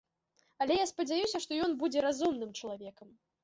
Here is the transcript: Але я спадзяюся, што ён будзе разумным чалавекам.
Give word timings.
Але 0.65 0.77
я 0.77 0.87
спадзяюся, 0.93 1.43
што 1.45 1.51
ён 1.67 1.77
будзе 1.85 2.05
разумным 2.09 2.59
чалавекам. 2.61 3.07